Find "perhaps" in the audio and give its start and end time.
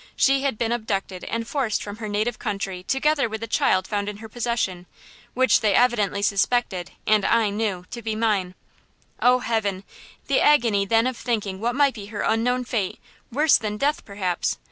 14.03-14.57